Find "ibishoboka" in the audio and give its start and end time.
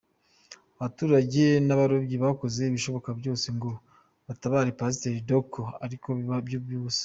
2.65-3.09